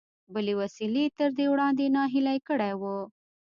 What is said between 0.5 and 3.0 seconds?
وسيلې تر دې وړاندې ناهيلی کړی و.